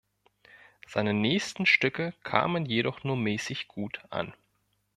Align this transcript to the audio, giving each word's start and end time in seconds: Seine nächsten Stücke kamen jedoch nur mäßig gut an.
Seine 0.87 1.13
nächsten 1.13 1.67
Stücke 1.67 2.15
kamen 2.23 2.65
jedoch 2.65 3.03
nur 3.03 3.15
mäßig 3.15 3.67
gut 3.67 4.01
an. 4.09 4.33